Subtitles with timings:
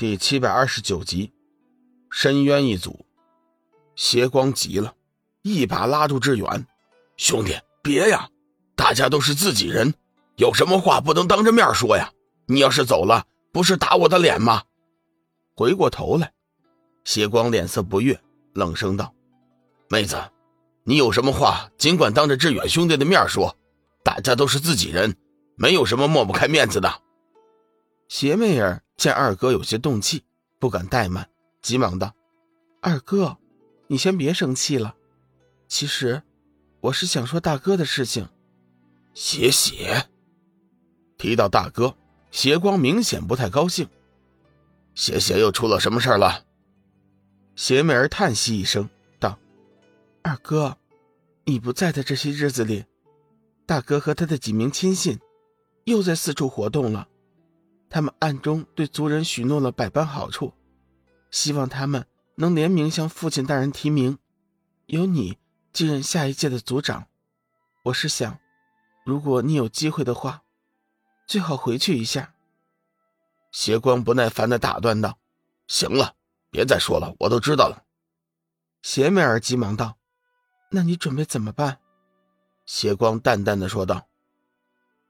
[0.00, 1.30] 第七百二十九集，
[2.10, 3.04] 深渊一族，
[3.94, 4.94] 邪光急了，
[5.42, 6.66] 一把拉住志远
[7.18, 8.26] ：“兄弟，别呀！
[8.74, 9.92] 大家都是自己人，
[10.36, 12.10] 有什么话不能当着面说呀？
[12.46, 14.62] 你要是走了，不是打我的脸吗？”
[15.54, 16.32] 回过头来，
[17.04, 18.18] 邪光脸色不悦，
[18.54, 19.12] 冷声道
[19.90, 20.16] ：“妹子，
[20.82, 23.54] 你有什么话尽管当着志远兄弟的面说，
[24.02, 25.14] 大家都是自己人，
[25.56, 26.90] 没有什么抹不开面子的。”
[28.10, 28.82] 邪妹儿。
[28.96, 30.24] 见二哥有些动气，
[30.58, 31.30] 不敢怠慢，
[31.62, 32.14] 急忙道
[32.82, 33.38] ：“二哥，
[33.86, 34.94] 你先别生气了。
[35.68, 36.22] 其实，
[36.82, 38.28] 我是想说大哥的事情。”
[39.14, 40.10] 邪邪
[41.16, 41.96] 提到大哥，
[42.30, 43.88] 邪光明显不太高兴。
[44.94, 46.44] 邪邪又出了什么事了？
[47.56, 49.38] 邪魅儿叹息一声道
[50.20, 50.76] ：“二哥，
[51.44, 52.84] 你不在的这些日子里，
[53.64, 55.18] 大哥和他的几名亲信
[55.84, 57.08] 又在四处活动了。”
[57.90, 60.54] 他们暗中对族人许诺了百般好处，
[61.32, 64.16] 希望他们能联名向父亲大人提名，
[64.86, 65.38] 由你
[65.72, 67.08] 继任下一届的族长。
[67.82, 68.38] 我是想，
[69.04, 70.44] 如果你有机会的话，
[71.26, 72.32] 最好回去一下。
[73.50, 75.18] 邪光不耐烦的打断道
[75.66, 76.14] ：“行了，
[76.48, 77.82] 别再说了，我都知道了。”
[78.82, 79.98] 邪美儿急忙道
[80.70, 81.80] ：“那你准备怎么办？”
[82.66, 84.06] 邪光淡淡的说道：“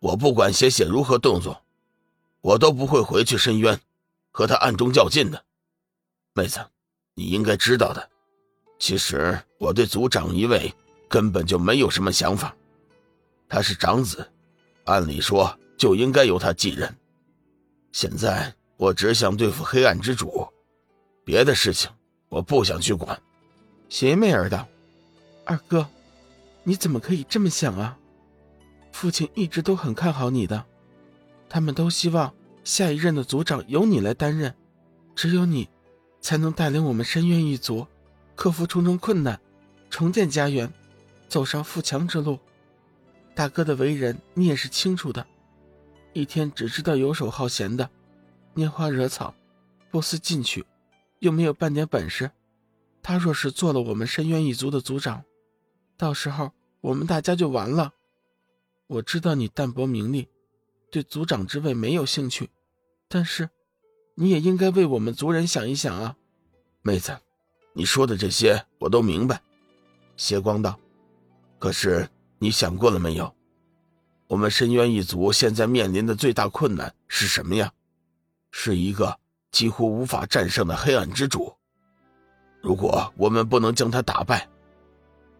[0.00, 1.63] 我不管邪血如何动作。”
[2.44, 3.80] 我都不会回去深渊，
[4.30, 5.42] 和他暗中较劲的，
[6.34, 6.60] 妹子，
[7.14, 8.10] 你应该知道的。
[8.78, 10.70] 其实我对族长一位
[11.08, 12.54] 根本就没有什么想法，
[13.48, 14.30] 他是长子，
[14.84, 16.94] 按理说就应该由他继任。
[17.92, 20.46] 现在我只想对付黑暗之主，
[21.24, 21.90] 别的事情
[22.28, 23.18] 我不想去管。
[23.88, 24.68] 邪魅儿道
[25.46, 25.88] ：“二哥，
[26.62, 27.96] 你怎么可以这么想啊？
[28.92, 30.62] 父亲一直都很看好你的。”
[31.54, 34.52] 他们都希望下一任的族长由你来担任，
[35.14, 35.68] 只有你，
[36.20, 37.86] 才能带领我们深渊一族，
[38.34, 39.40] 克服重重困难，
[39.88, 40.68] 重建家园，
[41.28, 42.40] 走上富强之路。
[43.36, 45.24] 大哥的为人你也是清楚的，
[46.12, 47.88] 一天只知道游手好闲的，
[48.56, 49.32] 拈花惹草，
[49.92, 50.66] 不思进取，
[51.20, 52.32] 又没有半点本事。
[53.00, 55.22] 他若是做了我们深渊一族的族长，
[55.96, 56.50] 到时候
[56.80, 57.92] 我们大家就完了。
[58.88, 60.26] 我知道你淡泊名利。
[60.94, 62.50] 对族长之位没有兴趣，
[63.08, 63.50] 但是，
[64.14, 66.14] 你也应该为我们族人想一想啊，
[66.82, 67.18] 妹子，
[67.72, 69.42] 你说的这些我都明白。
[70.16, 70.78] 邪光道，
[71.58, 73.34] 可是你想过了没有？
[74.28, 77.72] 我们深渊一族现在面临的最大困难是什么呀？
[78.52, 79.18] 是一个
[79.50, 81.52] 几乎无法战胜的黑暗之主。
[82.62, 84.48] 如果我们不能将他打败，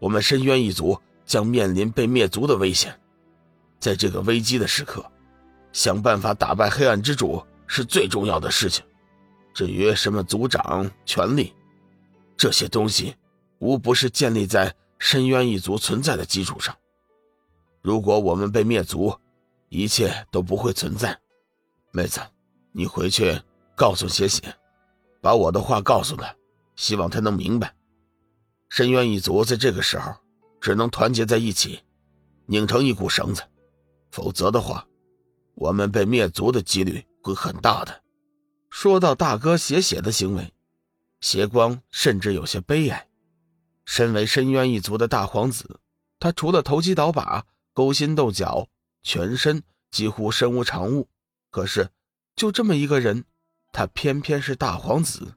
[0.00, 3.00] 我们深渊一族将面临被灭族的危险。
[3.78, 5.08] 在这个危机的时刻。
[5.74, 8.82] 想办法打败黑暗之主是最重要的事情。
[9.52, 11.52] 至于什么族长、权力，
[12.36, 13.16] 这些东西，
[13.58, 16.74] 无不是建立在深渊一族存在的基础上。
[17.82, 19.12] 如果我们被灭族，
[19.68, 21.18] 一切都不会存在。
[21.90, 22.20] 妹子，
[22.70, 23.36] 你回去
[23.74, 24.54] 告诉邪邪，
[25.20, 26.32] 把我的话告诉他，
[26.76, 27.74] 希望他能明白。
[28.68, 30.14] 深渊一族在这个时候
[30.60, 31.80] 只能团结在一起，
[32.46, 33.42] 拧成一股绳子，
[34.12, 34.86] 否则的话。
[35.54, 38.02] 我们被灭族的几率会很大的。
[38.70, 40.52] 说到大哥邪血的行为，
[41.20, 43.08] 邪光甚至有些悲哀。
[43.84, 45.78] 身为深渊一族的大皇子，
[46.18, 48.66] 他除了投机倒把、勾心斗角，
[49.02, 51.08] 全身几乎身无长物。
[51.50, 51.90] 可是，
[52.34, 53.24] 就这么一个人，
[53.72, 55.34] 他偏偏是大皇子。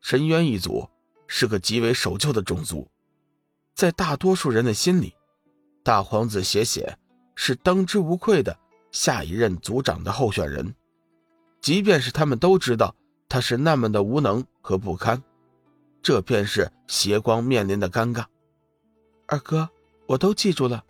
[0.00, 0.88] 深渊一族
[1.26, 2.90] 是个极为守旧的种族，
[3.74, 5.14] 在大多数人的心里，
[5.84, 6.98] 大皇子邪血
[7.36, 8.58] 是当之无愧的。
[8.90, 10.74] 下一任族长的候选人，
[11.60, 12.94] 即便是他们都知道
[13.28, 15.22] 他是那么的无能和不堪，
[16.02, 18.24] 这便是邪光面临的尴尬。
[19.26, 19.68] 二哥，
[20.06, 20.84] 我都记住了，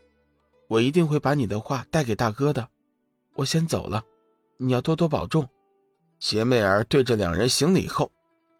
[0.69, 2.69] 我一定会把你的话带给大哥的。
[3.35, 4.05] 我先走了，
[4.57, 5.49] 你要多多保重。
[6.21, 8.11] 邪媚儿对着两人行礼后，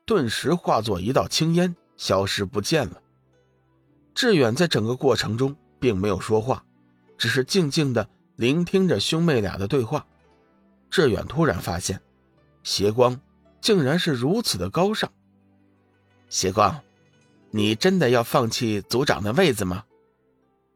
[0.05, 3.01] 顿时化作一道青烟，消失不见了。
[4.15, 6.65] 志远在整个过程中并没有说话，
[7.17, 8.09] 只是静静的。
[8.39, 10.07] 聆听着兄妹俩的对话，
[10.91, 12.01] 志远突然发现，
[12.63, 13.21] 邪光
[13.61, 15.11] 竟然是如此的高尚。
[16.29, 16.81] 邪光，
[17.51, 19.85] 你真的要放弃族长的位子吗？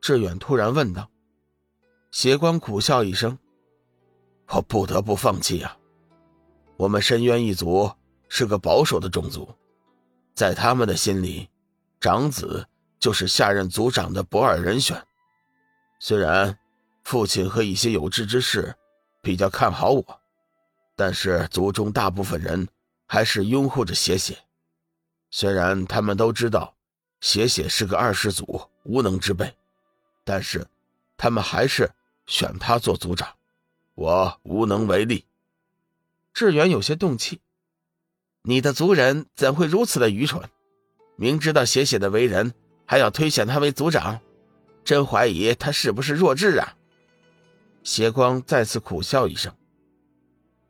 [0.01, 1.09] 志远突然问道。
[2.11, 3.39] 邪光苦笑一声
[4.51, 5.79] ：“我不得不放弃啊。
[6.77, 7.89] 我们深渊一族
[8.29, 9.49] 是个保守的种族，
[10.35, 11.49] 在他们的心里，
[12.01, 12.67] 长子
[12.99, 15.01] 就是下任族长的不二人选。
[16.01, 16.59] 虽然……”
[17.05, 18.75] 父亲和一些有志之士
[19.21, 20.21] 比较看好我，
[20.97, 22.67] 但是族中大部分人
[23.07, 24.39] 还是拥护着血血。
[25.31, 26.75] 虽然他们都知道
[27.21, 29.55] 血血是个二世祖，无能之辈，
[30.25, 30.67] 但是
[31.17, 31.91] 他们还是
[32.27, 33.29] 选他做族长，
[33.95, 35.25] 我无能为力。
[36.35, 37.41] 志远有些动气
[38.43, 40.49] ：“你的族人怎会如此的愚蠢？
[41.17, 42.55] 明知道血血的为人，
[42.87, 44.21] 还要推选他为族长，
[44.85, 46.77] 真怀疑他是不是弱智啊？”
[47.85, 49.53] 邪光再次苦笑一声：“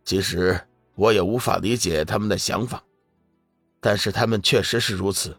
[0.04, 0.58] 其实
[0.94, 2.82] 我也无法理解他们的想法，
[3.80, 5.36] 但是他们确实是如此。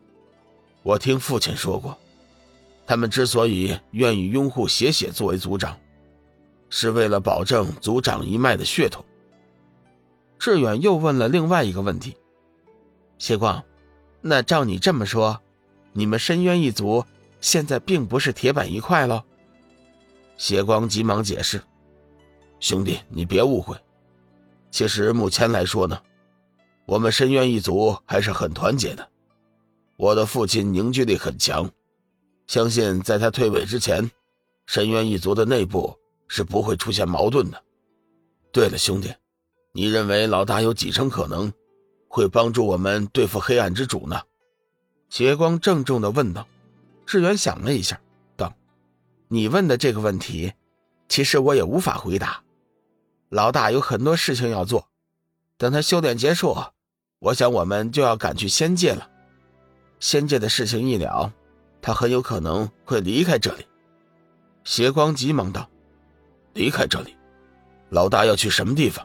[0.84, 1.98] 我听父亲说过，
[2.86, 5.78] 他们之所以愿意拥护血血作为族长，
[6.70, 9.04] 是为了保证族长一脉的血统。”
[10.38, 12.16] 志远又问了另外一个问题
[13.18, 13.64] ：“邪光，
[14.22, 15.42] 那照你这么说，
[15.94, 17.06] 你们深渊一族
[17.42, 19.24] 现在并不是铁板一块喽？”
[20.38, 21.62] 邪光急忙解释
[22.60, 23.78] ：“兄弟，你别误会。
[24.72, 26.02] 其实目前来说呢，
[26.86, 29.08] 我们深渊一族还是很团结的。
[29.96, 31.70] 我的父亲凝聚力很强，
[32.48, 34.10] 相信在他退位之前，
[34.66, 35.98] 深渊一族的内部
[36.28, 37.64] 是不会出现矛盾的。
[38.52, 39.14] 对了，兄弟。”
[39.76, 41.52] 你认为老大有几成可能
[42.08, 44.22] 会帮助我们对付黑暗之主呢？
[45.10, 46.48] 邪光郑重的问道。
[47.08, 48.00] 志远想了一下
[49.34, 50.54] ，：“你问的这个问题，
[51.10, 52.44] 其实我也无法回答。
[53.30, 54.88] 老大有很多事情要做，
[55.58, 56.56] 等他修炼结束，
[57.18, 59.10] 我想我们就要赶去仙界了。
[60.00, 61.34] 仙界的事情一了，
[61.82, 63.66] 他很有可能会离开这里。”
[64.66, 65.68] 邪光急忙道
[66.54, 67.18] ：“离开这里？
[67.90, 69.04] 老大要去什么地方？”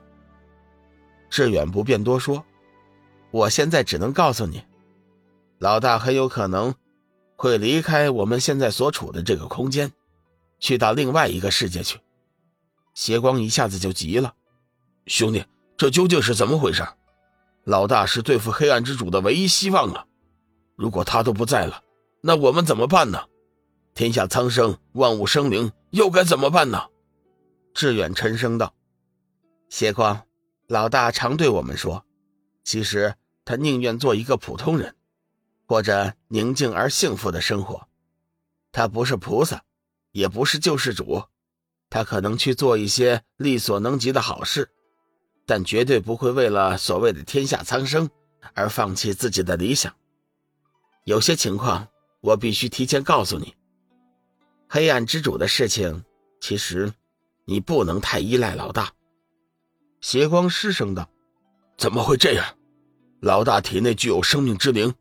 [1.30, 2.44] 志远不便多说，
[3.30, 4.62] 我现在只能告诉你，
[5.58, 6.74] 老大很有可能
[7.34, 9.90] 会离开我们现在所处的这个空间，
[10.58, 12.00] 去到另外一个世界去。
[12.94, 14.34] 邪光一下子就急了
[15.06, 15.44] ：“兄弟，
[15.76, 16.86] 这究竟是怎么回事？
[17.64, 20.06] 老大是对付黑暗之主的唯一希望啊！
[20.76, 21.82] 如果他都不在了，
[22.22, 23.26] 那我们怎么办呢？
[23.94, 26.86] 天下苍生，万物生灵，又该怎么办呢？”
[27.74, 28.74] 志远沉声道
[29.68, 30.22] ：“邪光。”
[30.66, 32.04] 老大常对我们说
[32.62, 33.14] ：“其实
[33.46, 34.94] 他宁愿做一个普通人，
[35.64, 37.88] 过着宁静而幸福的生活。
[38.70, 39.64] 他不是菩萨，
[40.12, 41.24] 也不是救世主，
[41.90, 44.70] 他可能去做一些力所能及的好事，
[45.46, 48.08] 但绝对不会为了所谓的天下苍生
[48.54, 49.94] 而放弃自己的理想。
[51.04, 51.88] 有些情况，
[52.20, 53.54] 我必须提前告诉你。
[54.68, 56.04] 黑暗之主的事情，
[56.40, 56.92] 其实
[57.46, 58.92] 你不能太依赖老大。”
[60.00, 61.08] 邪光失声道
[61.78, 62.44] ：“怎么会这样？
[63.20, 64.94] 老大体内具有生命之灵，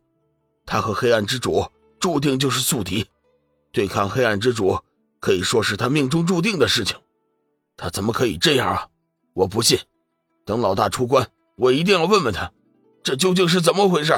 [0.66, 1.70] 他和黑暗之主
[2.00, 3.06] 注定就是宿敌，
[3.70, 4.80] 对抗黑暗之主
[5.20, 6.96] 可以说是他命中注定的事情。
[7.76, 8.88] 他怎么可以这样啊？
[9.34, 9.78] 我不信！
[10.44, 12.52] 等老大出关，我一定要问问他，
[13.02, 14.12] 这究竟是怎么回事。”